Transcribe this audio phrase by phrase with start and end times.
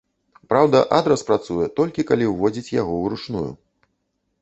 [0.53, 3.49] Праўда, адрас працуе, толькі калі уводзіць яго уручную.